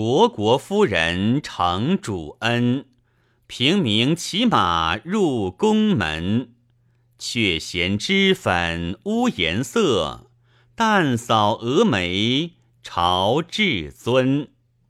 [0.00, 2.84] 国国夫人承主恩，
[3.48, 6.54] 平民骑马入宫门。
[7.18, 10.30] 却嫌脂粉污颜色，
[10.76, 14.50] 淡扫蛾眉朝至尊。